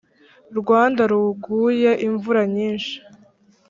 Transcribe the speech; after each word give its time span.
rwanda 0.59 1.01
ruguye 1.11 1.91
imvura 2.07 2.41
nyinshi 2.55 2.95